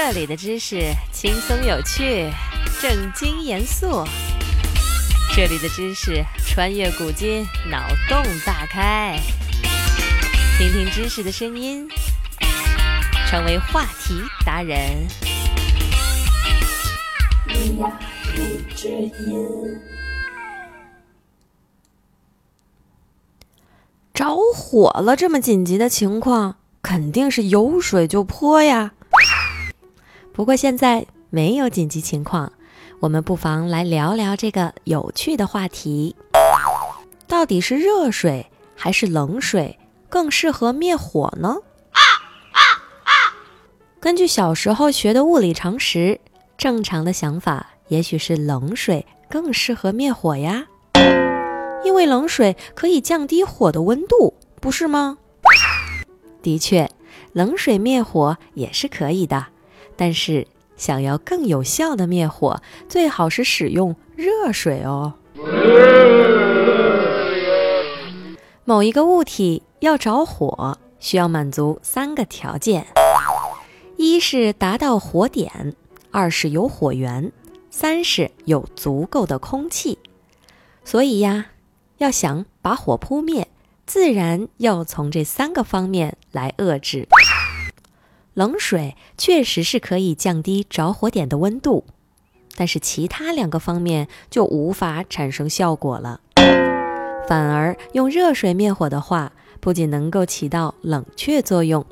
[0.00, 2.30] 这里的知识轻松有趣，
[2.80, 4.04] 正经严肃。
[5.34, 9.18] 这里的知识穿越古今，脑洞大开。
[10.56, 11.88] 听听知识的声音，
[13.26, 15.08] 成为话题达人。
[24.14, 28.92] 着火了，这么紧急的情况，肯定是有水就泼呀。
[30.38, 32.52] 不过现在没有紧急情况，
[33.00, 36.14] 我们不妨来聊聊这个有趣的话题：
[37.26, 39.76] 到底是热水还是冷水
[40.08, 41.56] 更适合灭火呢？
[43.98, 46.20] 根据小时候学的物理常识，
[46.56, 50.68] 正常的想法也许是冷水更适合灭火呀，
[51.84, 55.18] 因为冷水可以降低火的温度，不是吗？
[56.40, 56.88] 的确，
[57.32, 59.48] 冷水灭火也是可以的。
[59.98, 60.46] 但是，
[60.76, 65.14] 想要更有效的灭火，最好是使用热水哦。
[68.64, 72.86] 某一个物体要着火，需要满足三个条件：
[73.96, 75.74] 一是达到火点，
[76.12, 77.32] 二是有火源，
[77.70, 79.98] 三是有足够的空气。
[80.84, 81.46] 所以呀，
[81.96, 83.48] 要想把火扑灭，
[83.84, 87.08] 自然要从这三个方面来遏制。
[88.38, 91.84] 冷水确实是可以降低着火点的温度，
[92.54, 96.20] 但是其他两个方面就无法产生效果了。
[97.26, 101.84] 反而用热水灭火的话，不仅能够起到冷却作用，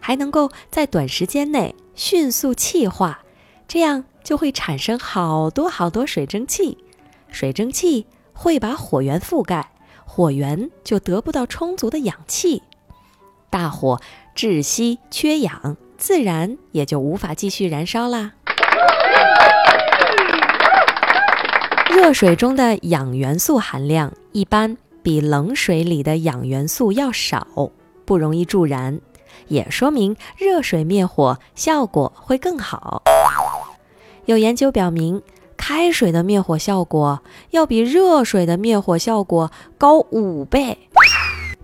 [0.00, 3.20] 还能够在短时间内迅速气化，
[3.68, 6.78] 这样就会产生好多好多水蒸气。
[7.30, 9.70] 水蒸气会把火源覆盖，
[10.04, 12.64] 火源就得不到充足的氧气，
[13.48, 14.00] 大火
[14.34, 15.76] 窒息缺氧。
[16.02, 18.32] 自然也就无法继续燃烧啦。
[21.88, 27.46] 热水中的氧元素含量一般比冷水里的氧元素要少，
[28.04, 29.00] 不容易助燃，
[29.46, 33.04] 也说明热水灭火效果会更好。
[34.24, 35.22] 有研究表明，
[35.56, 40.76] 开水的灭火效果要比热水的灭火效果高五倍，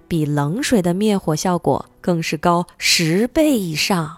[0.06, 4.17] 比冷水的灭火效果更是高十倍以上。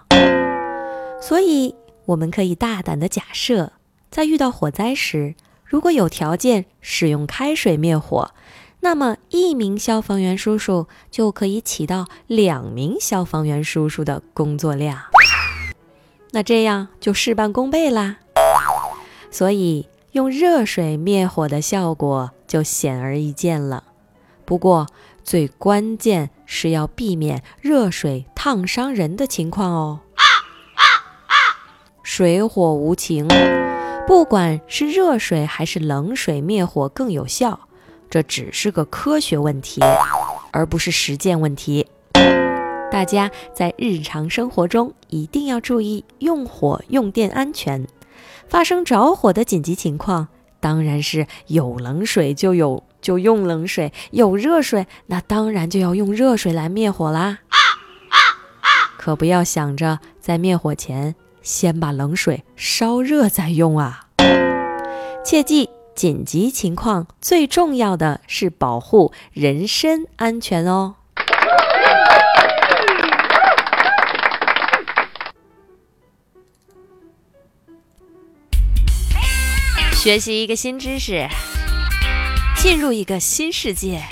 [1.20, 1.74] 所以，
[2.06, 3.72] 我们可以大胆的假设，
[4.10, 8.32] 在遇到火灾时，如果有条件使用开水灭火，
[8.80, 14.98] 那么一名消防员叔叔就可以起到两名消防员叔叔的工作量。
[16.32, 18.16] 那这样就事半功倍啦。
[19.30, 23.84] 所以，用热水灭火的效果就显而易见了。
[24.44, 24.86] 不过，
[25.22, 30.00] 最关键是要避免热水烫伤人的情况哦。
[32.12, 33.28] 水火无情，
[34.04, 37.60] 不管是热水还是冷水灭火更有效，
[38.10, 39.80] 这只是个科学问题，
[40.50, 41.86] 而不是实践问题。
[42.90, 47.86] 大家在日常生活中一定要注意用火用电安全。
[48.48, 50.26] 发生着火的紧急情况，
[50.58, 57.38] 当然是有冷水就有就用冷水，有热水那当然就要用热水来灭火啦。
[58.98, 61.14] 可不要想着在灭火前。
[61.42, 64.06] 先把冷水烧热再用啊！
[65.24, 70.96] 切记，紧急情况最重要的是保护人身安全哦。
[79.92, 81.28] 学习一个新知识，
[82.56, 84.02] 进入一个新世界。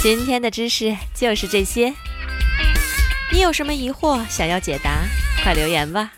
[0.00, 1.92] 今天的知识就是这些。
[3.32, 5.02] 你有什么疑惑想要解答？
[5.46, 6.10] 快留言吧！